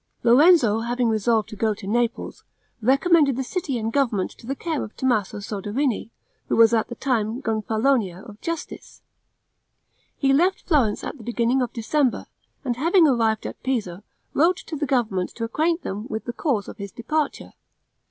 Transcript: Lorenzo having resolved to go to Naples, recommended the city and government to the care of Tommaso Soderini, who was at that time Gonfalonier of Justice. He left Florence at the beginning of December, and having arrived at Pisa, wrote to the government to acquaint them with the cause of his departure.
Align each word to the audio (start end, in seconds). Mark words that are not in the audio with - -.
Lorenzo 0.23 0.79
having 0.79 1.09
resolved 1.09 1.47
to 1.49 1.55
go 1.55 1.75
to 1.75 1.85
Naples, 1.85 2.43
recommended 2.81 3.35
the 3.35 3.43
city 3.43 3.77
and 3.77 3.93
government 3.93 4.31
to 4.31 4.47
the 4.47 4.55
care 4.55 4.83
of 4.83 4.97
Tommaso 4.97 5.37
Soderini, 5.41 6.09
who 6.47 6.55
was 6.55 6.73
at 6.73 6.87
that 6.87 6.99
time 6.99 7.39
Gonfalonier 7.39 8.23
of 8.23 8.41
Justice. 8.41 9.03
He 10.17 10.33
left 10.33 10.63
Florence 10.67 11.03
at 11.03 11.17
the 11.19 11.23
beginning 11.23 11.61
of 11.61 11.71
December, 11.71 12.25
and 12.65 12.77
having 12.77 13.05
arrived 13.07 13.45
at 13.45 13.61
Pisa, 13.61 14.03
wrote 14.33 14.57
to 14.65 14.75
the 14.75 14.87
government 14.87 15.35
to 15.35 15.43
acquaint 15.43 15.83
them 15.83 16.07
with 16.07 16.25
the 16.25 16.33
cause 16.33 16.67
of 16.67 16.77
his 16.79 16.91
departure. 16.91 17.53